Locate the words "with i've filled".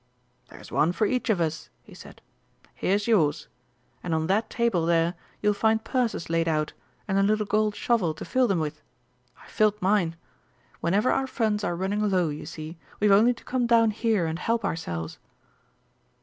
8.59-9.79